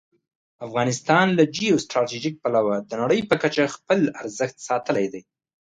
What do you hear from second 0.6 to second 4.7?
افغانستان له جیو سټراټژيک پلوه د نړۍ په کچه خپل ارزښت